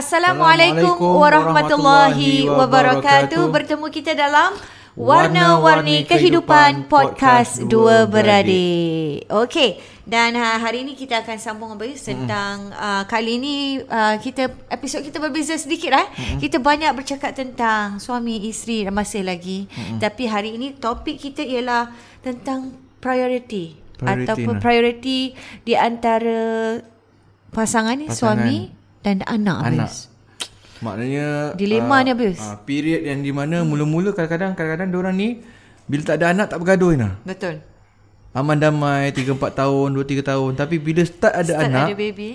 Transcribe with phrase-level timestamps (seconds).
[0.00, 3.52] Assalamualaikum warahmatullahi wabarakatuh.
[3.52, 4.56] Bertemu kita dalam
[4.96, 9.28] Warna-Warni Kehidupan Podcast Dua Beradik.
[9.28, 9.76] Okey,
[10.08, 15.04] dan uh, hari ini kita akan sambung kembali tentang uh, kali ini uh, kita episod
[15.04, 16.08] kita berbeza sedikit eh.
[16.08, 16.38] Mm-hmm.
[16.48, 19.68] Kita banyak bercakap tentang suami isteri dan masih lagi.
[19.68, 20.00] Mm-hmm.
[20.00, 21.92] Tapi hari ini topik kita ialah
[22.24, 22.72] tentang
[23.04, 24.62] priority, priority ataupun nah.
[24.64, 26.80] priority di antara
[27.52, 28.16] pasangan ni pasangan.
[28.16, 29.88] suami dan anak, anak.
[29.88, 30.10] Habis.
[30.80, 31.26] Maknanya
[31.60, 32.38] dilema uh, ni habis.
[32.40, 33.68] Uh, period yang di mana hmm.
[33.68, 35.28] mula-mula kadang-kadang kadang-kadang dia orang ni
[35.84, 37.12] bila tak ada anak tak bergaduh nah.
[37.24, 37.60] Betul.
[38.30, 41.96] Aman damai 3 4 tahun, 2 3 tahun tapi bila start ada start anak ada
[41.98, 42.30] baby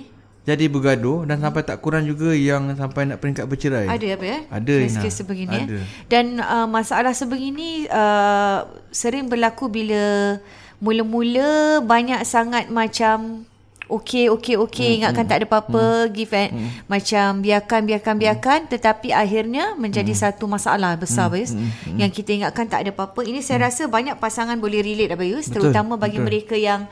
[0.46, 3.90] jadi bergaduh dan sampai tak kurang juga yang sampai nak peringkat bercerai.
[3.90, 4.38] Ada apa ya?
[4.46, 5.58] Ada kes-kes sebegini.
[5.58, 5.62] Ya.
[5.66, 5.78] Ada.
[6.06, 8.62] Dan uh, masalah sebegini uh,
[8.94, 10.38] sering berlaku bila
[10.78, 13.42] mula-mula banyak sangat macam
[13.86, 16.68] okey okey okey hmm, ingatkan hmm, tak ada apa-apa hmm, give and hmm.
[16.90, 18.70] macam biarkan biarkan biarkan hmm.
[18.74, 20.22] tetapi akhirnya menjadi hmm.
[20.26, 21.96] satu masalah besar hmm, Bayus hmm, hmm.
[22.02, 23.66] yang kita ingatkan tak ada apa-apa ini saya hmm.
[23.70, 26.26] rasa banyak pasangan boleh relate Bayus betul, terutama bagi betul.
[26.26, 26.90] mereka yang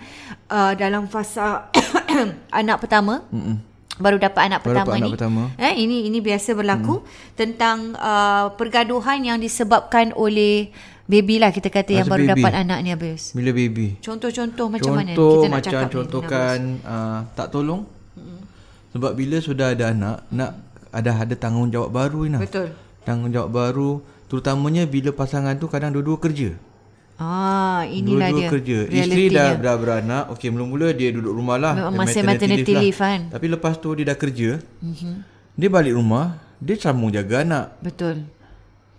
[0.50, 1.68] uh, dalam fasa
[2.62, 3.58] anak pertama hmm.
[3.98, 5.42] baru dapat anak baru pertama dapat ni anak pertama.
[5.58, 7.06] eh ini ini biasa berlaku hmm.
[7.34, 10.70] tentang uh, pergaduhan yang disebabkan oleh
[11.04, 12.32] Baby lah kita kata Masa yang baru baby.
[12.32, 13.22] dapat anak ni habis.
[13.36, 14.00] Bila baby.
[14.00, 17.82] Contoh-contoh macam Contoh mana kita nak macam cakap contohkan uh, tak tolong.
[18.16, 18.38] Mm-hmm.
[18.96, 20.50] Sebab bila sudah ada anak nak
[20.88, 22.40] ada ada tanggungjawab baru Ina.
[22.40, 22.72] Betul.
[23.04, 23.90] Tanggungjawab baru
[24.32, 26.56] terutamanya bila pasangan tu kadang dua-dua kerja.
[27.14, 28.48] Ah, inilah dua-dua dia.
[28.50, 28.78] kerja.
[28.90, 30.24] Isteri dah, dah beranak.
[30.34, 31.92] Okey, mula-mula dia duduk rumah lah.
[31.94, 33.06] Maternity, maternity leave, lah.
[33.06, 33.20] kan.
[33.38, 34.58] Tapi lepas tu dia dah kerja.
[34.82, 35.14] Mm-hmm.
[35.54, 37.78] Dia balik rumah, dia sambung jaga anak.
[37.78, 38.26] Betul.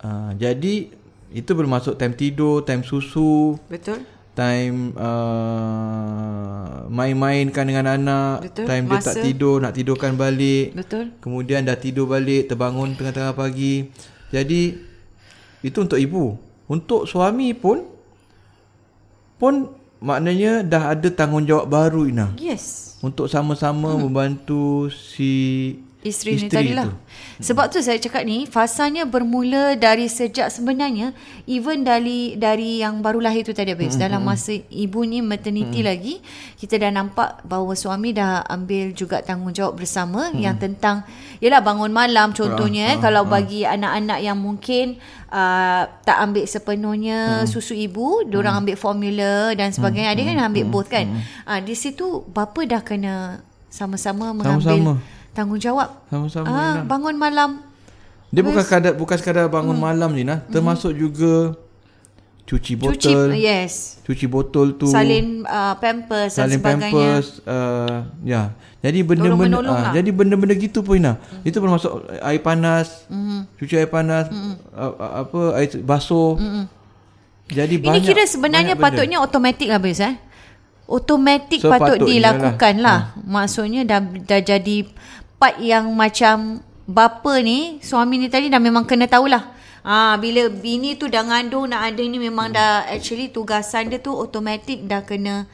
[0.00, 0.88] Uh, jadi
[1.36, 3.60] itu bermaksud time tidur, time susu.
[3.68, 4.00] Betul.
[4.32, 8.48] Time uh, main-mainkan dengan anak.
[8.48, 8.64] Betul.
[8.64, 8.96] Time Masa.
[8.96, 10.72] dia tak tidur, nak tidurkan balik.
[10.72, 11.12] Betul.
[11.20, 13.92] Kemudian dah tidur balik, terbangun tengah-tengah pagi.
[14.32, 14.80] Jadi,
[15.60, 16.40] itu untuk ibu.
[16.72, 17.84] Untuk suami pun,
[19.36, 22.32] pun maknanya dah ada tanggungjawab baru Ina.
[22.40, 22.96] Yes.
[23.04, 24.00] Untuk sama-sama hmm.
[24.08, 25.32] membantu si
[26.08, 26.88] isteri, isteri ni tadi lah.
[27.36, 31.12] Sebab tu saya cakap ni fasanya bermula dari sejak sebenarnya
[31.44, 33.92] even dari dari yang baru lahir tu tadi habis.
[33.92, 34.04] Mm-hmm.
[34.08, 35.90] Dalam masa ibu ni maternity mm-hmm.
[35.90, 36.14] lagi
[36.56, 40.40] kita dah nampak bahawa suami dah ambil juga tanggungjawab bersama mm-hmm.
[40.40, 41.04] yang tentang
[41.44, 44.96] yalah bangun malam contohnya uh, eh, kalau uh, bagi anak-anak yang mungkin
[45.28, 47.50] uh, tak ambil sepenuhnya mm-hmm.
[47.52, 48.72] susu ibu, diorang mm-hmm.
[48.72, 50.16] ambil formula dan sebagainya.
[50.16, 50.24] Mm-hmm.
[50.32, 51.06] Ada kan ambil both kan.
[51.12, 51.48] Mm-hmm.
[51.52, 56.08] Uh, di situ bapa dah kena sama-sama mengambil sama-sama tanggungjawab.
[56.08, 56.48] Sama-sama.
[56.48, 57.60] Ah, bangun malam.
[58.32, 59.86] Dia bukan sekadar bukan sekadar bangun hmm.
[59.86, 60.98] malam je nah, termasuk hmm.
[60.98, 61.34] juga
[62.46, 63.30] cuci botol.
[63.30, 64.02] Cuci yes.
[64.02, 64.86] Cuci botol tu.
[64.90, 66.90] Salin uh, pampers salin dan sebagainya.
[66.90, 67.96] Salin pampers uh,
[68.26, 68.42] ya.
[68.86, 69.92] Jadi benda-benda uh, lah.
[69.94, 71.18] jadi benda-benda gitu pun Ina.
[71.18, 71.42] Hmm.
[71.42, 73.06] Itu termasuk air panas.
[73.10, 73.50] Hmm.
[73.58, 74.54] Cuci air panas hmm.
[74.74, 74.94] uh,
[75.26, 76.38] apa air basuh.
[76.38, 76.64] Hmm.
[77.46, 80.18] Jadi banyak Ini kira sebenarnya patutnya automatik lah Bez eh.
[80.86, 83.14] Automatik so, patut, dilakukan lah.
[83.14, 83.26] Hmm.
[83.26, 84.86] Maksudnya dah dah jadi
[85.36, 89.56] part yang macam bapa ni suami ni tadi dah memang kena tahulah
[89.86, 94.10] Ah bila bini tu dah ngandung nak ada ni memang dah actually tugasan dia tu
[94.10, 95.46] automatik dah kena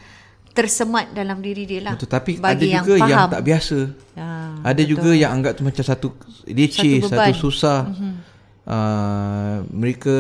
[0.56, 1.93] tersemat dalam diri dia lah.
[2.00, 3.79] Betul, tapi Bagi ada juga yang, yang tak biasa.
[4.17, 4.29] Ya,
[4.64, 4.88] ada betul.
[4.88, 6.08] juga yang anggap tu macam satu
[6.49, 7.81] leceh, satu, satu susah.
[7.93, 8.14] Mm-hmm.
[8.62, 10.17] Uh, mereka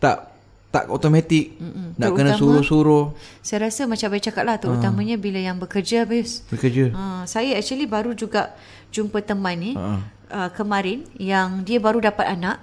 [0.00, 0.37] tak
[0.68, 1.96] tak automatik Mm-mm.
[1.96, 3.04] nak Terutama, kena suruh-suruh.
[3.40, 5.22] Saya rasa macam saya cakap lah terutamanya ha.
[5.22, 6.44] bila yang bekerja habis.
[6.52, 6.92] Bekerja.
[6.92, 8.52] Ha, saya actually baru juga
[8.92, 10.04] jumpa teman ni ha.
[10.28, 12.60] uh, kemarin yang dia baru dapat anak.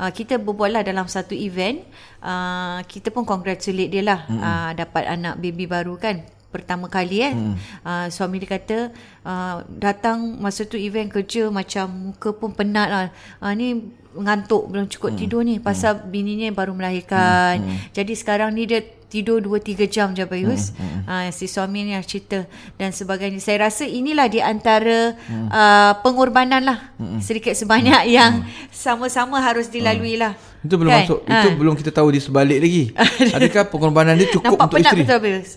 [0.00, 1.84] Uh, kita berbual lah dalam satu event.
[2.24, 6.24] Uh, kita pun congratulate dia lah uh, dapat anak baby baru kan.
[6.52, 7.34] Pertama kali kan.
[7.34, 7.54] Mm.
[7.80, 8.92] Uh, suami dia kata
[9.24, 13.08] uh, datang masa tu event kerja macam muka pun penat lah.
[13.40, 13.80] Uh, ni
[14.12, 15.18] ngantuk belum cukup hmm.
[15.24, 16.08] tidur ni pasal hmm.
[16.12, 17.64] bininya baru melahirkan.
[17.64, 17.68] Hmm.
[17.72, 17.78] Hmm.
[17.96, 20.72] Jadi sekarang ni dia tidur 2 3 jam je Bayus.
[20.72, 21.04] Hmm.
[21.04, 21.28] Hmm.
[21.28, 22.48] Ha, si suami ni yang cerita
[22.80, 23.40] dan sebagainya.
[23.44, 25.48] Saya rasa inilah di antara hmm.
[25.52, 27.20] uh, pengorbanan lah hmm.
[27.20, 28.12] sedikit sebanyak hmm.
[28.16, 28.32] yang
[28.72, 30.32] sama-sama harus dilalui lah.
[30.32, 30.64] Hmm.
[30.64, 31.04] Itu belum kan?
[31.04, 31.18] masuk.
[31.28, 31.36] Ha.
[31.36, 32.84] Itu belum kita tahu di sebalik lagi.
[33.36, 35.04] Adakah pengorbanan dia cukup Nampak untuk isteri?
[35.04, 35.50] Nampak penat betul Bayus.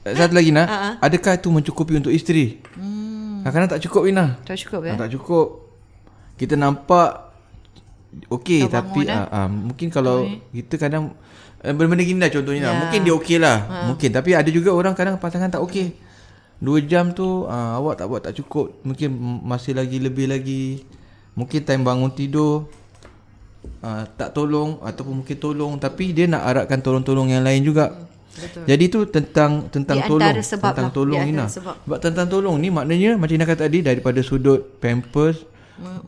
[0.00, 0.94] Eh, satu lagi nak, uh-huh.
[1.04, 2.56] adakah itu mencukupi untuk isteri?
[2.72, 3.44] Hmm.
[3.44, 4.40] Kadang-kadang tak cukup Ina.
[4.44, 4.94] Tak cukup ya.
[4.96, 5.46] Tak cukup.
[6.40, 7.30] Kita nampak
[8.26, 10.66] Okey tapi uh, uh, mungkin kalau okay.
[10.66, 11.14] kita kadang
[11.62, 12.70] uh, benda-benda gini lah contohnya yeah.
[12.74, 12.80] lah.
[12.82, 13.58] Mungkin dia okey lah.
[13.70, 13.86] Uh.
[13.94, 15.94] Mungkin tapi ada juga orang kadang pasangan tak okey.
[16.58, 18.82] Dua jam tu uh, awak tak buat tak cukup.
[18.82, 19.14] Mungkin
[19.46, 20.82] masih lagi lebih lagi.
[21.38, 22.66] Mungkin time bangun tidur
[23.86, 28.09] uh, tak tolong ataupun mungkin tolong tapi dia nak arakkan tolong-tolong yang lain juga.
[28.30, 28.62] Betul.
[28.62, 30.94] Jadi tu tentang tentang tolong tentang lah.
[30.94, 31.46] tolong Ina.
[31.50, 31.74] Sebab.
[31.82, 35.50] sebab tentang tolong ni maknanya macam Ina kata tadi daripada sudut pampers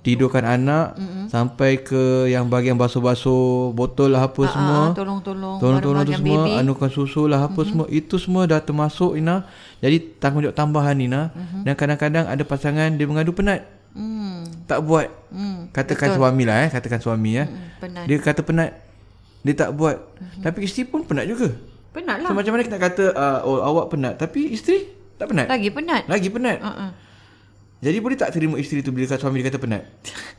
[0.04, 1.26] tidurkan anak mm-hmm.
[1.32, 6.60] sampai ke yang bahagian basuh-basuh botol lah apa uh, semua tolong-tolong tolong-tolong tu semua baby.
[6.60, 7.68] anukan susu lah apa mm-hmm.
[7.70, 9.48] semua itu semua dah termasuk Ina
[9.80, 11.62] jadi tanggungjawab tambahan Ina mm-hmm.
[11.64, 13.64] dan kadang-kadang ada pasangan dia mengadu penat
[13.96, 14.68] mm.
[14.68, 15.72] tak buat mm.
[15.72, 16.18] katakan Betul.
[16.20, 18.04] suami lah eh katakan suami eh mm, penat.
[18.04, 18.70] dia kata penat
[19.40, 20.42] dia tak buat mm-hmm.
[20.44, 21.48] tapi isteri pun penat juga
[21.92, 24.88] penat lah so, macam mana kita kata uh, oh, awak penat tapi isteri
[25.20, 26.90] tak penat lagi penat lagi penat uh-uh.
[27.82, 29.82] Jadi boleh tak terima isteri tu bila suami dia kata penat?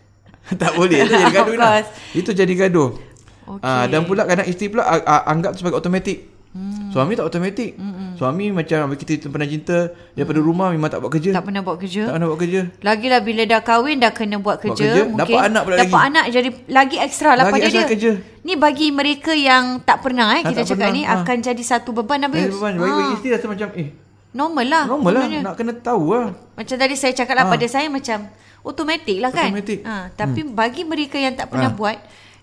[0.64, 1.04] tak boleh.
[1.04, 1.72] Itu jadi gaduh lah.
[2.16, 2.96] Itu jadi gaduh.
[3.44, 3.68] Okay.
[3.68, 6.32] Uh, dan pula kadang isteri pula uh, uh, anggap sebagai automatik.
[6.54, 6.94] Hmm.
[6.94, 7.74] Suami tak automatik.
[7.82, 8.14] Hmm.
[8.14, 10.48] Suami macam kita pernah cinta daripada hmm.
[10.48, 11.34] rumah memang tak buat kerja.
[11.34, 12.02] Tak pernah buat kerja.
[12.06, 12.62] Tak pernah buat kerja.
[12.86, 14.78] Lagilah bila dah kahwin dah kena buat kerja.
[14.78, 15.02] Buat kerja.
[15.10, 15.90] Mungkin dapat anak pula dapat lagi.
[15.90, 17.84] Dapat anak jadi lagi ekstra lah lagi pada dia.
[17.90, 18.12] Kerja.
[18.46, 20.98] Ni bagi mereka yang tak pernah eh ha, kita cakap pernah.
[20.98, 21.26] ni ha.
[21.26, 22.46] akan jadi satu beban habis.
[22.46, 22.74] Jadi beban.
[22.78, 23.90] Bagi, bagi isteri rasa macam eh
[24.34, 24.84] Normal lah.
[24.90, 25.26] Normal lah.
[25.46, 26.28] Nak kena tahu lah.
[26.58, 27.54] Macam tadi saya cakap lah ha.
[27.54, 28.30] pada saya macam
[28.66, 29.54] automatik lah kan.
[29.54, 29.80] Automatik.
[29.86, 30.54] Ha, tapi hmm.
[30.58, 31.78] bagi mereka yang tak pernah ha.
[31.78, 31.98] buat,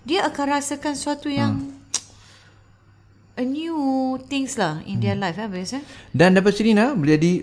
[0.07, 1.80] dia akan rasakan sesuatu yang ha.
[3.41, 3.77] A new
[4.29, 5.03] things lah in hmm.
[5.03, 5.35] their life.
[5.41, 5.81] Eh, biasa.
[6.13, 7.33] Dan dapat sini lah, boleh jadi,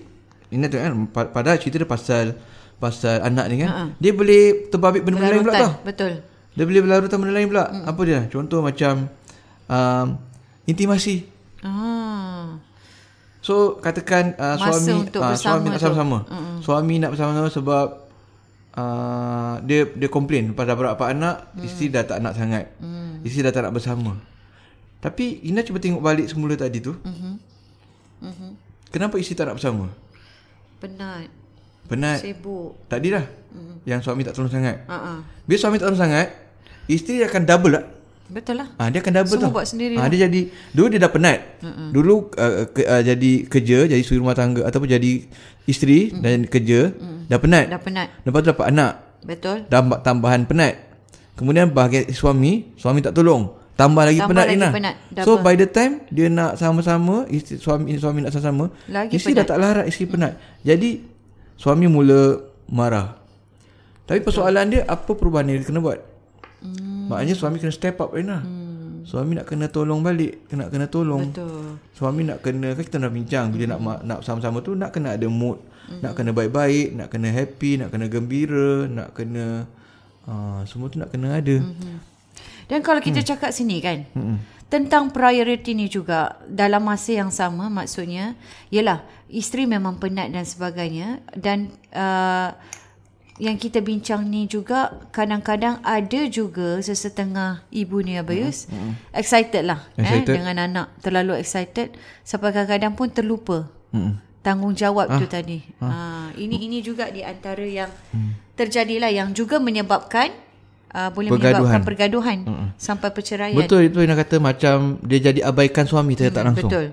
[0.55, 2.39] ingat kan, pada cerita dia pasal
[2.79, 3.83] pasal anak ni kan, ha.
[3.99, 5.73] dia boleh terbabit benda-benda lain pula tau.
[5.83, 6.13] Betul.
[6.55, 7.65] Dia boleh berlarutan benda lain pula.
[7.67, 7.85] Hmm.
[7.91, 8.21] Apa dia?
[8.31, 9.11] Contoh macam
[9.67, 10.07] um,
[10.63, 11.27] intimasi.
[11.67, 12.59] Ah.
[13.43, 16.19] So katakan uh, suami uh, suami nak sama-sama.
[16.29, 16.59] Mm-hmm.
[16.61, 17.87] Suami nak bersama-sama sebab
[18.77, 21.65] uh, dia dia komplain pada berapa anak, mm.
[21.65, 22.69] isteri dah tak nak sangat.
[22.83, 23.25] Mm.
[23.25, 24.13] Isteri dah tak nak bersama.
[24.99, 26.99] Tapi Ina cuba tengok balik semula tadi tu.
[26.99, 27.35] Mm-hmm.
[28.19, 28.51] Mm-hmm.
[28.91, 29.87] Kenapa isteri tak nak bersama?
[30.83, 31.31] Penat.
[31.87, 32.19] Penat.
[32.19, 32.75] Sibuk.
[32.91, 33.23] Tadi dah.
[33.23, 33.77] Mm-hmm.
[33.87, 34.83] Yang suami tak tolong sangat.
[34.91, 35.23] Uh-uh.
[35.47, 36.27] Bila suami tak tolong sangat,
[36.91, 37.85] isteri akan double lah.
[38.29, 38.69] Betul lah.
[38.77, 39.97] Ah dia akan double Semua buat sendiri.
[39.97, 41.39] Ah dia jadi dulu dia dah penat.
[41.65, 41.89] Mm-mm.
[41.97, 45.25] Dulu uh, ke, uh, jadi kerja, jadi suri rumah tangga ataupun jadi
[45.65, 46.21] isteri Mm-mm.
[46.21, 47.31] dan kerja Mm-mm.
[47.31, 47.65] dah penat.
[47.73, 48.09] Dah penat.
[48.29, 48.93] Lepas tu dapat anak.
[49.25, 49.65] Betul.
[49.73, 50.77] Dan tambahan penat.
[51.41, 53.58] Kemudian bahagian suami, suami tak tolong.
[53.79, 54.95] Tambah lagi Tambah penat lagi penat.
[55.23, 59.47] So by the time dia nak sama-sama, isteri, suami suami nak sama-sama, lagi isteri penat.
[59.47, 60.33] dah tak larat, isteri penat.
[60.67, 61.07] Jadi
[61.55, 63.15] suami mula marah.
[64.03, 66.03] Tapi persoalan dia apa perubahan yang dia kena buat?
[66.59, 67.07] Hmm.
[67.07, 68.43] Maknanya suami kena step up Rina.
[68.43, 69.07] Hmm.
[69.07, 71.31] Suami nak kena tolong balik, kena kena tolong.
[71.31, 71.79] Betul.
[71.95, 73.79] Suami nak kena kan kita nak bincang bila hmm.
[73.79, 76.03] nak nak sama-sama tu nak kena ada mood, hmm.
[76.03, 79.71] nak kena baik-baik, nak kena happy, nak kena gembira, nak kena
[80.27, 81.63] uh, semua tu nak kena ada.
[81.63, 82.18] Hmm.
[82.69, 83.29] Dan kalau kita hmm.
[83.35, 84.37] cakap sini kan, hmm.
[84.69, 88.37] tentang priority ni juga dalam masa yang sama maksudnya,
[88.69, 92.53] yalah isteri memang penat dan sebagainya dan uh,
[93.39, 98.93] yang kita bincang ni juga kadang-kadang ada juga sesetengah ibu ni Abayus mm -hmm.
[99.15, 100.35] excited lah eh, excited.
[100.35, 101.95] Eh, dengan anak terlalu excited
[102.27, 104.15] sampai kadang-kadang pun terlupa mm -hmm.
[104.43, 105.19] tanggungjawab ah.
[105.23, 105.63] tu tadi.
[105.79, 105.87] Ah.
[105.87, 105.95] Ha,
[106.35, 108.59] ini ini juga di antara yang mm.
[108.59, 110.35] terjadilah yang juga menyebabkan
[110.95, 111.53] uh, boleh pergaduhan.
[111.53, 112.69] menyebabkan pergaduhan mm -hmm.
[112.81, 113.59] sampai perceraian.
[113.59, 116.71] Betul itu yang kata macam dia jadi abaikan suami saya mm, tak langsung.
[116.71, 116.87] Betul.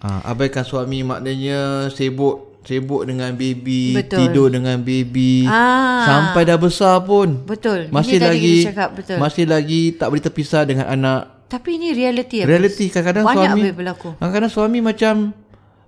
[0.00, 4.18] Ha, abaikan suami maknanya sibuk sibuk dengan baby, Betul.
[4.20, 5.48] tidur dengan baby.
[5.48, 6.04] Ah.
[6.04, 7.44] Sampai dah besar pun.
[7.48, 7.88] Betul.
[7.88, 9.16] Masih Ini lagi cakap, betul.
[9.16, 11.48] masih lagi tak boleh terpisah dengan anak.
[11.50, 12.46] Tapi ini reality ya.
[12.46, 14.08] Reality kadang-kadang Banyak suami boleh berlaku.
[14.20, 15.14] Kadang-kadang suami macam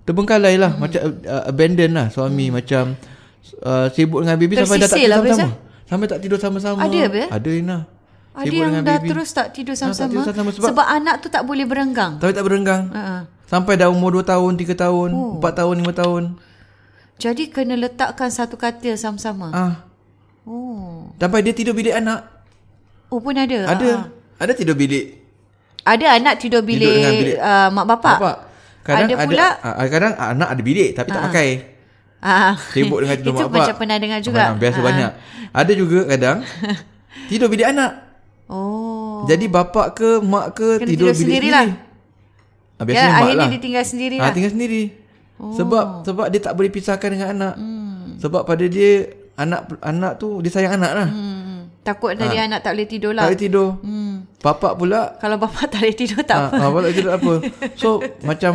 [0.03, 0.81] terbengkalai lah, hmm.
[0.81, 2.53] macam uh, abandon lah suami hmm.
[2.59, 2.83] macam
[3.63, 5.53] uh, sibuk dengan baby sampai dah tak lah, sama-sama.
[5.93, 6.81] Sampai tak tidur sama-sama.
[6.81, 7.29] Ada, Bez?
[7.29, 7.77] Ada Ina.
[8.33, 10.09] Ada yang dah terus tak tidur tak sama-sama.
[10.09, 12.17] tidur sama-sama sebab- sebab, anak tu tak boleh berenggang.
[12.17, 12.89] Tapi tak berenggang.
[12.89, 13.21] Uh-uh.
[13.45, 15.37] Sampai dah umur 2 tahun, 3 tahun, Oh.
[15.37, 16.23] 4 tahun, 5 tahun.
[17.21, 19.53] Jadi kena letakkan satu katil sama-sama.
[19.53, 19.73] Ah,
[20.49, 21.13] Oh.
[21.21, 22.25] sampai dia tidur bilik anak.
[23.13, 23.69] Oh pun ada.
[23.69, 23.89] Ada.
[23.93, 24.03] Ah.
[24.41, 25.21] Ada tidur bilik
[25.85, 28.17] Ada anak tidur bilik, Tidur bilik uh, mak bapak.
[28.17, 28.37] bapak.
[28.81, 31.47] Kadang Ada pula ah, kadang anak ada bilik tapi tak pakai.
[32.23, 32.55] Ah.
[32.71, 33.59] Sibuk dengan tidur Itu mak bapak.
[33.59, 34.39] macam pernah dengar juga.
[34.39, 34.83] Banyak, biasa Ah.
[34.85, 35.11] banyak.
[35.51, 36.37] Ada juga kadang
[37.29, 37.91] tidur bilik anak.
[38.47, 39.23] Oh.
[39.25, 41.69] Jadi bapak ke mak ke Kena tidur, tidur bilik sendiri sendiri.
[42.73, 43.49] Ah, biasanya ya, mak akhirnya lah.
[43.49, 44.31] dia tinggal sendiri Ah, lah.
[44.31, 44.83] tinggal sendiri.
[45.35, 45.51] Oh.
[45.51, 47.53] Sebab sebab dia tak boleh pisahkan dengan anak.
[47.55, 48.15] Hmm.
[48.17, 48.91] Sebab pada dia
[49.35, 51.07] anak anak tu dia sayang anak lah.
[51.07, 51.41] Hmm.
[51.83, 53.23] Takut tadi anak tak boleh tidur Tak lah.
[53.27, 53.69] boleh tidur.
[53.81, 54.15] Hmm.
[54.39, 56.55] Bapak pula Kalau bapak tak boleh tidur tak ah, apa.
[56.55, 57.33] ah, bapak tak tidur tak apa.
[57.75, 57.89] So
[58.23, 58.53] macam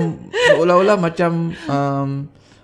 [0.48, 1.30] seolah-olah macam
[1.66, 2.08] um,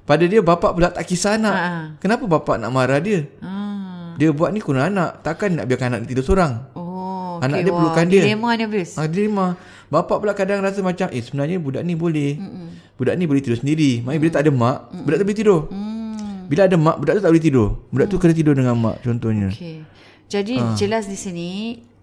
[0.04, 1.54] pada dia bapak pula tak kisah anak.
[1.54, 1.84] Ah.
[1.98, 3.24] Kenapa bapak nak marah dia?
[3.40, 4.12] Ah.
[4.14, 5.20] Dia buat ni guna anak.
[5.20, 6.70] Takkan nak biarkan anak dia tidur seorang.
[6.72, 7.64] Oh, Anak okay.
[7.64, 8.22] dia Wah, perlukan dia.
[8.22, 8.90] Dilema ni habis.
[8.94, 9.46] Ah, dilema.
[9.88, 12.38] Bapak pula kadang rasa macam eh sebenarnya budak ni boleh.
[12.38, 12.68] Mm-mm.
[12.94, 14.00] Budak ni boleh tidur sendiri.
[14.00, 15.02] Maknanya bila tak ada mak, Mm-mm.
[15.02, 15.60] budak tu boleh tidur.
[15.66, 16.38] Hmm.
[16.44, 17.68] Bila ada mak, budak tu tak boleh tidur.
[17.90, 19.48] Budak tu kena tidur dengan mak contohnya.
[19.50, 19.82] Okay.
[20.24, 20.74] Jadi Ah.
[20.74, 21.50] jelas di sini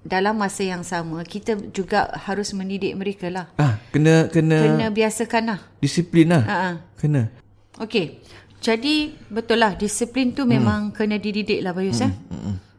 [0.02, 3.46] dalam masa yang sama kita juga harus mendidik mereka lah.
[3.56, 5.60] Ah, kena kena, Kena biasakan lah.
[5.80, 6.44] disiplin lah.
[6.44, 6.74] Ha ah.
[6.98, 7.30] Kena.
[7.82, 8.22] Okey.
[8.62, 12.14] Jadi betul lah disiplin tu memang kena dididik lah Bayus eh.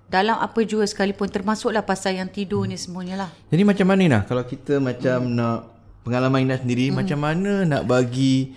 [0.06, 3.30] Dalam apa jua sekalipun termasuklah pasal yang tidur ni semuanya lah.
[3.50, 5.72] Jadi macam mana nah kalau kita macam nak
[6.06, 8.54] pengalaman Ina sendiri macam mana nak bagi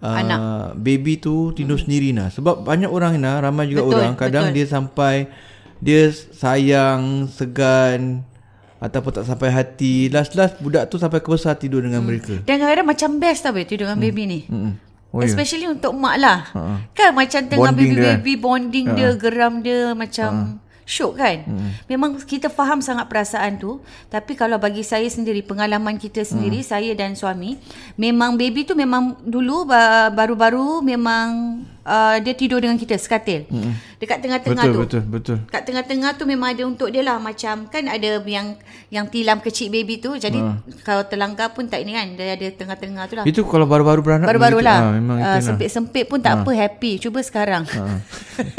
[0.00, 0.38] uh, Anak.
[0.80, 4.56] baby tu tidur sendiri nah sebab banyak orang Ina ramai juga Betul, orang kadang betul.
[4.56, 5.14] dia sampai
[5.76, 8.24] dia sayang segan
[8.80, 13.10] ataupun tak sampai hati last-last budak tu sampai kebesar tidur dengan mereka Dan kadang-kadang macam
[13.20, 14.40] best tau tidur dengan baby ni.
[14.48, 14.72] Mm-mm.
[15.10, 15.26] Oh, ya.
[15.26, 16.38] Especially untuk mak lah.
[16.50, 16.74] Ha-ha.
[16.92, 21.38] Kan macam tengah Bonding dia baby-baby bonding dia, geram dia macam syok kan.
[21.42, 21.70] Hmm.
[21.86, 23.82] Memang kita faham sangat perasaan tu.
[24.06, 26.68] Tapi kalau bagi saya sendiri, pengalaman kita sendiri, Hmm.
[26.68, 27.58] saya dan suami,
[27.94, 31.26] memang baby tu memang dulu ba- baru-baru memang
[31.86, 33.46] uh, dia tidur dengan kita sekatil.
[33.96, 34.74] Dekat tengah-tengah Hmm.
[34.74, 34.98] betul tu.
[35.00, 39.06] betul betul Kat tengah-tengah tu memang ada untuk dia lah macam kan ada yang yang
[39.06, 40.36] tilam kecil baby tu jadi
[40.82, 43.24] kalau terlanggar pun tak ini kan dia ada tengah-tengah tu lah.
[43.24, 44.68] itu kalau baru-baru beranak Baru-baru begitu.
[44.68, 44.78] lah.
[44.78, 46.98] Ah, memang uh, sempit-sempit pun tak apa happy.
[46.98, 47.64] Cuba sekarang.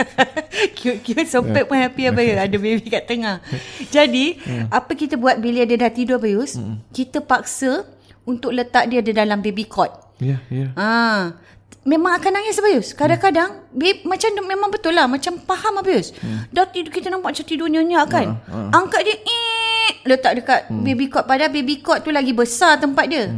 [0.73, 2.35] Cute-cute sempit pun happy apa ya.
[2.41, 3.43] Ada baby kat tengah.
[3.87, 4.37] Jadi
[4.69, 6.57] apa kita buat bila dia dah tidur Bayus?
[6.89, 7.85] Kita paksa
[8.23, 9.91] untuk letak dia di dalam baby cot.
[10.17, 11.37] ya ya Ah,
[11.87, 15.07] Memang akan nangis Abayus Kadang-kadang babe, Macam memang betul lah.
[15.07, 16.11] Macam faham Abayus
[16.51, 18.43] Dah tidur Kita nampak macam tidur nyenyak kan?
[18.75, 21.23] Angkat dia eh, Letak dekat baby cot.
[21.23, 23.31] Padahal baby cot tu lagi besar tempat dia.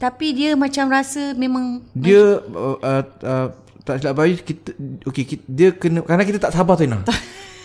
[0.00, 3.46] Tapi dia macam rasa Memang dia uh, uh, uh,
[3.84, 4.76] tak silap bayi kita
[5.08, 7.00] okey dia kena kerana kita tak sabar tu Ina.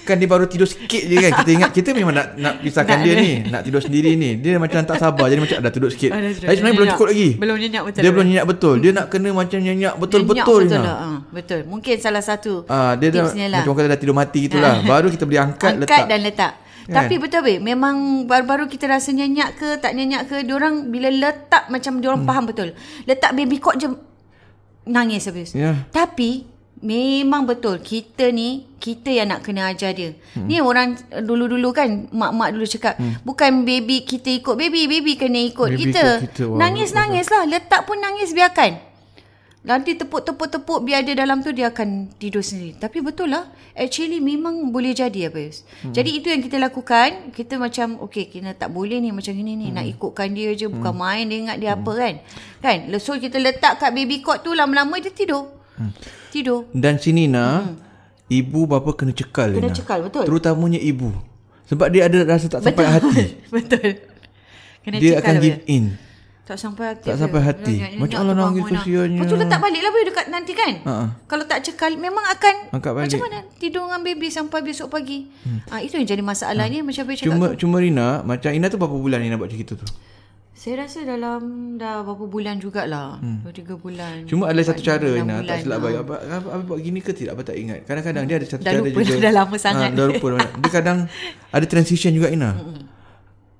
[0.05, 1.31] kan dia baru tidur sikit je kan.
[1.35, 3.31] Kita ingat kita memang nak nak pisahkan dia ni.
[3.43, 4.37] Nak tidur sendiri ni.
[4.37, 5.25] Dia macam tak sabar.
[5.25, 6.09] Jadi macam dah tidur sikit.
[6.09, 6.93] Ah, dah tapi sebenarnya belum Nyenyak.
[6.93, 7.29] cukup lagi.
[7.35, 8.75] Belum nyenyak betul dia belum nyenyak betul.
[8.77, 10.85] Dia nak kena macam nyenyak betul-betul Nyenyak betul Ina.
[10.85, 10.97] lah.
[10.97, 11.59] Ah, Betul.
[11.65, 13.59] Mungkin salah satu Ah, dia dah lah.
[13.59, 16.05] macam kata dah tidur mati gitulah baru kita boleh angkat, Angkat letak.
[16.05, 16.53] dan letak.
[16.85, 16.95] Kan?
[17.01, 21.65] Tapi betul be Memang baru-baru kita rasa nyenyak ke Tak nyenyak ke Diorang bila letak
[21.65, 22.29] Macam diorang hmm.
[22.29, 22.77] faham betul.
[23.03, 23.89] Letak baby cot je
[24.85, 25.49] Nangis habis.
[25.51, 25.81] Ya.
[25.89, 26.45] Tapi
[26.83, 30.43] Memang betul Kita ni Kita yang nak kena ajar dia hmm.
[30.43, 33.23] Ni orang Dulu-dulu kan Mak-mak dulu cakap hmm.
[33.23, 36.43] Bukan baby kita ikut baby Baby kena ikut Baby kita, ikut kita.
[36.51, 38.95] Wah, Nangis-nangis lah Letak pun nangis biarkan
[39.65, 42.77] Nanti tepuk-tepuk-tepuk biar dia dalam tu dia akan tidur sendiri.
[42.77, 43.49] Tapi betul lah.
[43.73, 45.65] Actually memang boleh jadi apa Yus.
[45.81, 45.89] Hmm.
[45.89, 47.33] Jadi itu yang kita lakukan.
[47.33, 49.73] Kita macam okay kita tak boleh ni macam ni ni.
[49.73, 49.81] Hmm.
[49.81, 50.69] Nak ikutkan dia je.
[50.69, 51.01] Bukan hmm.
[51.01, 51.77] main dia ingat dia hmm.
[51.81, 52.13] apa kan.
[52.61, 52.77] Kan.
[53.01, 55.54] So kita letak kat baby cot tu lama-lama dia tidur.
[55.75, 55.91] Hmm.
[56.29, 56.67] Tidur.
[56.71, 57.75] dan sini nak
[58.25, 59.75] ibu bapa kena cekal Kena Ina.
[59.75, 60.23] cekal, betul.
[60.23, 61.11] terutamanya ibu
[61.65, 63.23] sebab dia ada rasa tak sampai hati
[63.55, 63.89] betul.
[64.81, 65.67] Kena dia akan give dia?
[65.67, 65.85] in
[66.45, 67.09] Tak sampai hati.
[67.09, 67.75] Tak sampai hati.
[67.97, 68.83] Macam Allah tu nangis bangun lah.
[68.85, 69.17] kesiannya.
[69.17, 70.73] Lepas tu letak balik lah dekat nanti kan.
[70.77, 71.05] Ha, ha.
[71.25, 73.05] Kalau tak cekal memang akan Angkat balik.
[73.09, 75.25] macam mana tidur dengan baby sampai besok pagi.
[75.41, 75.65] Hmm.
[75.65, 77.65] Ah itu yang jadi masalahnya macam Abang cakap Cuma tu.
[77.65, 79.89] cuma Rina macam Ina tu berapa bulan Ina buat cerita tu?
[80.55, 83.19] Saya rasa dalam dah berapa bulan jugalah.
[83.19, 83.43] Hmm.
[83.43, 84.23] 2 3 bulan.
[84.23, 85.83] Cuma ada satu cara Ina tak silap ha.
[85.83, 85.97] baik.
[86.07, 87.83] Apa, apa, apa buat gini ke tidak apa tak ingat.
[87.83, 89.19] Kadang-kadang dia ada satu Dah cara lupa juga.
[89.19, 89.89] dah lama sangat.
[89.91, 90.27] Ha, dah lupa.
[90.39, 90.97] dia kadang
[91.51, 92.55] ada transition juga Ina.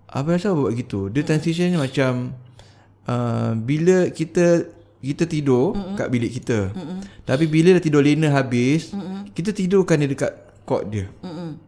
[0.08, 1.12] Apa rasa buat gitu?
[1.12, 2.32] Dia transition ni macam
[3.12, 4.72] uh, bila kita
[5.04, 6.00] kita tidur Mm-mm.
[6.00, 6.72] kat bilik kita.
[6.72, 7.04] Mm-mm.
[7.28, 9.30] Tapi bila dah tidur lena habis, Mm-mm.
[9.36, 10.32] kita tidurkan dia dekat
[10.64, 11.12] kod dia.
[11.22, 11.60] Mm-mm.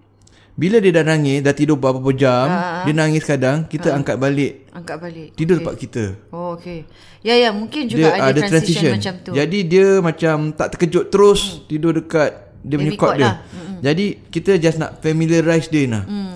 [0.58, 2.82] Bila dia dah nangis, dah tidur beberapa jam, ha.
[2.82, 4.02] dia nangis kadang, kita ha.
[4.02, 4.66] angkat balik.
[4.74, 5.30] Angkat balik.
[5.38, 5.62] Tidur okay.
[5.62, 6.04] tempat kita.
[6.34, 6.80] Oh, okey.
[7.22, 9.32] Ya, ya, mungkin juga dia, ada, ada transition, transition macam tu.
[9.38, 11.58] Jadi dia macam tak terkejut terus hmm.
[11.70, 13.24] tidur dekat dia punya cot dia.
[13.24, 13.36] Lah.
[13.54, 13.78] Hmm.
[13.86, 16.04] Jadi kita just nak familiarize dia nah.
[16.04, 16.36] Hmm.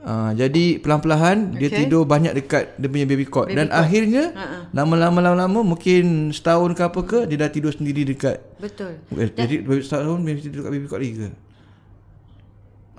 [0.00, 1.60] Uh, jadi pelan-pelan okay.
[1.60, 3.84] dia tidur banyak dekat dia punya baby cot dan cot.
[3.84, 4.72] akhirnya uh-uh.
[4.72, 8.96] lama-lama lama-lama mungkin setahun ke apa ke dia dah tidur sendiri dekat betul.
[9.12, 11.28] Eh, jadi setahun dia tidur dekat baby cot lagi ke?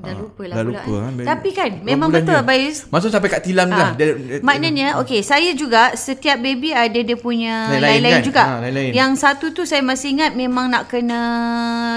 [0.02, 1.26] Dah lupa lah Dah lupa pula, kan.
[1.30, 3.78] Tapi kan Memang betul Bayus Maksud sampai kat tilam ha.
[3.78, 8.26] lah dia, Maknanya Okay saya juga Setiap baby ada dia punya Lain-lain kan?
[8.26, 8.92] juga ha, lain-lain.
[8.98, 11.22] Yang satu tu Saya masih ingat Memang nak kena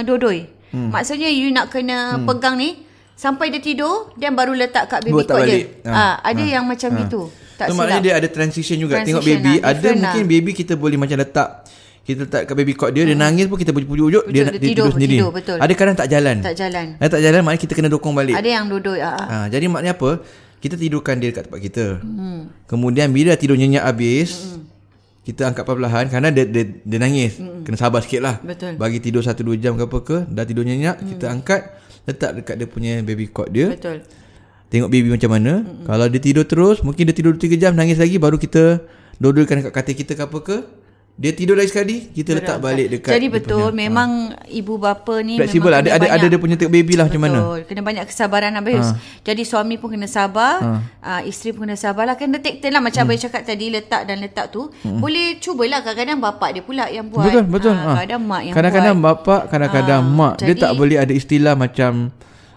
[0.05, 0.45] Dodoi
[0.77, 0.93] hmm.
[0.93, 2.29] Maksudnya you nak kena hmm.
[2.29, 2.85] Pegang ni
[3.17, 5.93] Sampai dia tidur Dan baru letak kat baby cot dia ha.
[5.93, 6.05] ha.
[6.21, 6.53] Ada ha.
[6.61, 7.03] yang macam ha.
[7.09, 7.23] itu
[7.55, 10.31] tak so, maknanya dia ada transition juga transition Tengok baby lah, Ada mungkin lah.
[10.35, 11.49] baby kita boleh macam letak
[12.05, 13.11] kita letak kat baby cot dia hmm.
[13.11, 15.57] dia nangis pun kita pujuk-pujuk dia, dia, dia tidur, tidur sendiri tidur, betul.
[15.57, 18.49] ada kadang tak jalan tak jalan ada tak jalan maknanya kita kena dokong balik ada
[18.49, 19.13] yang duduk ha.
[19.17, 20.21] ha jadi maknanya apa
[20.61, 22.69] kita tidurkan dia dekat tempat kita hmm.
[22.69, 24.69] kemudian bila tidur nyenyak habis hmm.
[25.25, 27.65] kita angkat perlahan kerana dia, dia, dia nangis hmm.
[27.65, 31.01] kena sabar sikit lah betul bagi tidur 1-2 jam ke apa ke dah tidur nyenyak
[31.01, 31.09] hmm.
[31.17, 31.73] kita angkat
[32.05, 34.05] letak dekat dia punya baby cot dia betul
[34.69, 35.89] tengok baby macam mana hmm.
[35.89, 38.85] kalau dia tidur terus mungkin dia tidur 3 jam nangis lagi baru kita
[39.17, 40.84] dodolkan dekat katil kita ke apa ke
[41.15, 42.43] dia tidur lagi sekali kita Berat.
[42.43, 44.51] letak balik dekat jadi betul punya, memang ha.
[44.51, 47.23] ibu bapa ni fleksibel ada ada ada dia punya tengok baby lah betul.
[47.23, 48.99] macam mana kena banyak kesabaran habis ha.
[49.23, 50.71] jadi suami pun kena sabar ha.
[51.07, 53.15] uh, isteri pun kena sabar lah kena take turn lah macam hmm.
[53.15, 54.99] abang cakap tadi letak dan letak tu hmm.
[54.99, 57.79] boleh cubalah kadang-kadang bapak dia pula yang buat betul betul ha.
[57.79, 60.15] kadang-kadang mak yang kadang-kadang buat bapak kadang-kadang ha.
[60.19, 62.11] mak jadi, dia tak boleh ada istilah macam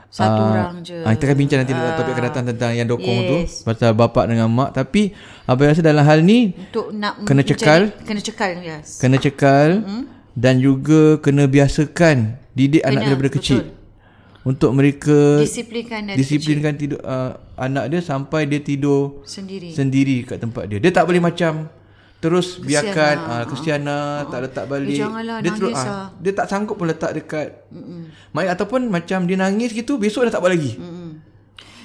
[0.08, 0.98] satu uh, orang je.
[1.04, 3.28] Uh, kita akan bincang nanti uh, topik akan datang tentang yang dokong yes.
[3.28, 3.38] tu
[3.68, 5.12] pasal bapak dengan mak tapi
[5.44, 8.98] apa yang rasa dalam hal ni untuk nak kena cekal kena cekal yes.
[9.04, 10.04] Kena cekal mm-hmm.
[10.34, 13.40] dan juga kena biasakan didik kena, anak daripada betul.
[13.44, 13.62] kecil.
[14.48, 20.72] Untuk mereka disiplinkan disiplinkan tidur uh, anak dia sampai dia tidur sendiri sendiri kat tempat
[20.72, 20.80] dia.
[20.80, 21.68] Dia tak boleh macam
[22.18, 23.30] Terus kesian biarkan lah.
[23.30, 26.10] uh, Kesian lah uh, Tak letak balik Janganlah dia terus, lah.
[26.18, 27.70] Dia tak sanggup pun letak dekat
[28.34, 31.22] Mak Ataupun macam dia nangis gitu Besok dah tak buat lagi Mm-mm.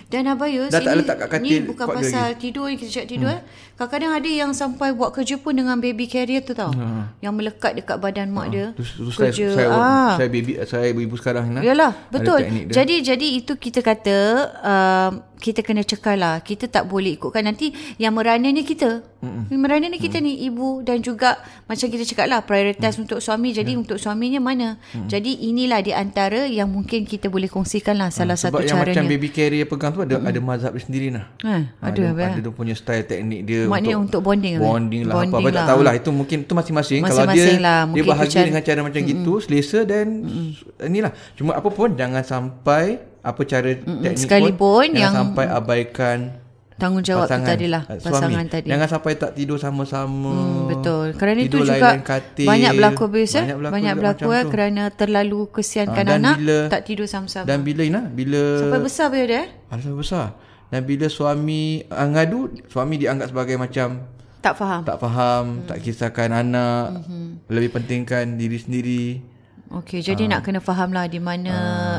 [0.08, 2.40] Dan Abayus Dah tak letak kat katil Ni bukan pasal lagi.
[2.48, 3.36] tidur Kita cakap tidur hmm.
[3.36, 3.42] eh.
[3.76, 7.20] Kadang-kadang ada yang sampai Buat kerja pun dengan baby carrier tu tau hmm.
[7.20, 8.52] Yang melekat dekat badan mak ha.
[8.52, 10.12] dia tu, tu Kerja saya, saya, ah.
[10.16, 11.60] saya, baby, saya ibu sekarang nah.
[11.60, 12.40] Yalah betul
[12.72, 14.16] Jadi jadi itu kita kata
[14.64, 15.10] uh,
[15.42, 19.50] Kita kena cekal lah Kita tak boleh ikutkan Nanti yang merana ni kita hmm.
[19.50, 20.26] Merana ni kita hmm.
[20.30, 23.02] ni Ibu dan juga Macam kita cakap lah Prioritas hmm.
[23.02, 23.82] untuk suami Jadi hmm.
[23.82, 25.10] untuk suaminya mana hmm.
[25.10, 28.44] Jadi inilah di antara Yang mungkin kita boleh kongsikan lah Salah hmm.
[28.46, 30.30] satu caranya Sebab yang macam baby carrier pegang tu ada hmm.
[30.30, 31.26] ada mazhab dia sendiri lah.
[31.42, 35.02] Eh, ha, ada ada, ada dia punya style teknik dia Maknanya untuk, untuk bonding bonding
[35.08, 35.14] lah.
[35.16, 35.54] Bonding apa, lah.
[35.56, 37.00] tak tahulah itu mungkin itu masing-masing.
[37.06, 39.12] Kalau dia lah, dia bahagia cara, dengan cara macam mm-mm.
[39.16, 40.86] gitu, selesa dan mm-mm.
[40.88, 41.12] inilah.
[41.34, 44.02] Cuma apa pun jangan sampai apa cara mm-mm.
[44.02, 46.18] teknik Sekalipun pun yang sampai abaikan
[46.82, 48.50] tanggungjawab pasangan, tadi lah eh, pasangan suami.
[48.50, 48.68] tadi.
[48.74, 50.34] Jangan sampai tak tidur sama-sama.
[50.34, 51.06] Hmm, betul.
[51.14, 53.38] Kerana itu juga katil, banyak berlaku biasa.
[53.38, 57.46] Banyak berlaku, banyak berlaku eh, kerana terlalu kesiankan ha, anak bila, tak tidur sama-sama.
[57.46, 59.44] Dan bila Ina, bila sampai besar bila dia?
[59.70, 60.26] Ah, sampai besar.
[60.72, 64.08] Dan bila suami uh, ngadu, suami dianggap sebagai macam
[64.42, 64.82] tak faham.
[64.82, 65.66] Tak faham, hmm.
[65.70, 67.46] tak kisahkan anak, hmm.
[67.46, 69.06] lebih pentingkan diri sendiri.
[69.72, 71.54] Okey, jadi uh, nak kena faham lah di mana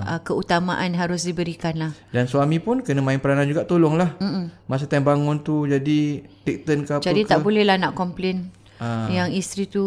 [0.05, 1.91] uh, keutamaan harus diberikan lah.
[2.13, 4.13] Dan suami pun kena main peranan juga tolonglah.
[4.21, 4.53] Mm-mm.
[4.69, 8.53] Masa time bangun tu jadi take turn ke apa Jadi tak boleh lah nak komplain.
[8.77, 9.81] Uh, yang isteri tu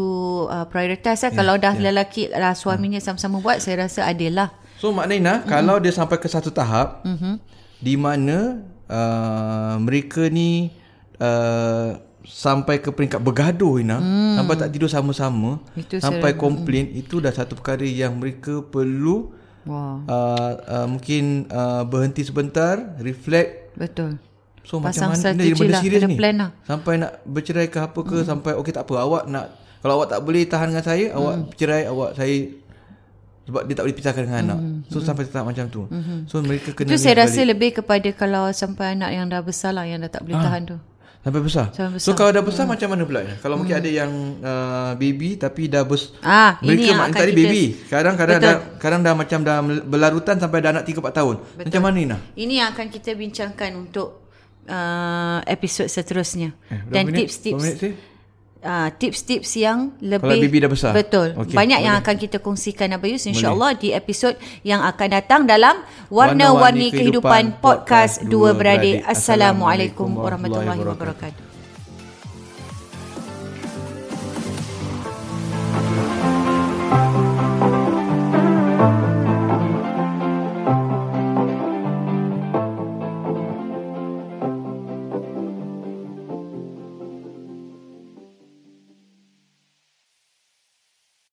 [0.50, 1.30] uh, prioritas lah.
[1.30, 1.84] Yeah, kalau dah yeah.
[1.90, 3.04] lelaki lah suaminya uh.
[3.04, 4.50] sama-sama buat, saya rasa adil lah.
[4.82, 5.50] So maknanya mm-hmm.
[5.50, 7.34] kalau dia sampai ke satu tahap mm-hmm.
[7.78, 10.74] di mana uh, mereka ni
[11.22, 14.34] uh, sampai ke peringkat bergaduh Ina hmm.
[14.42, 17.00] sampai tak tidur sama-sama itu sampai komplain hmm.
[17.00, 19.30] itu dah satu perkara yang mereka perlu
[19.64, 20.02] wow.
[20.04, 24.18] uh, uh, mungkin uh, berhenti sebentar reflect betul
[24.66, 26.50] so Pasang macam mana ni benda lah, serius ni plan lah.
[26.66, 28.26] sampai nak bercerai ke apa ke hmm.
[28.26, 29.46] sampai okey tak apa awak nak
[29.80, 31.18] kalau awak tak boleh tahan dengan saya hmm.
[31.22, 32.36] awak bercerai awak saya
[33.46, 34.90] sebab dia tak boleh pisahkan dengan anak mm-hmm.
[34.90, 36.18] so sampai tetap macam tu mm-hmm.
[36.26, 39.86] so mereka kena itu saya rasa lebih kepada kalau sampai anak yang dah besar lah
[39.86, 40.44] yang dah tak boleh ha.
[40.50, 40.76] tahan tu
[41.26, 41.74] Sampai besar.
[41.74, 42.06] Sampai besar.
[42.06, 42.78] So kalau dah besar hmm.
[42.78, 43.20] macam mana pula?
[43.42, 43.58] Kalau hmm.
[43.58, 44.12] mungkin ada yang
[44.46, 47.62] uh, baby tapi dah bes ah, mereka ini mak tadi baby.
[47.90, 51.36] Kadang-kadang dah kadang dah macam dah berlarutan sampai dah anak 3 4 tahun.
[51.42, 51.66] Betul.
[51.66, 52.18] Macam mana Ina?
[52.38, 54.30] Ini yang akan kita bincangkan untuk
[54.70, 56.54] uh, episod seterusnya.
[56.70, 57.82] Eh, Dan tips-tips
[58.66, 60.92] uh, tips-tips yang lebih Kalau baby dah besar.
[60.92, 61.38] Betul.
[61.38, 61.86] Okay, Banyak boleh.
[61.86, 64.34] yang akan kita kongsikan Abayus insya-Allah di episod
[64.66, 65.78] yang akan datang dalam
[66.10, 69.06] Warna-warni Kehidupan Podcast Dua Beradik.
[69.06, 71.45] Assalamualaikum warahmatullahi wabarakatuh.